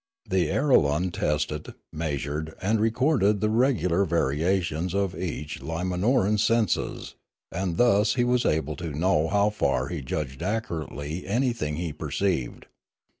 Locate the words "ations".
4.39-4.95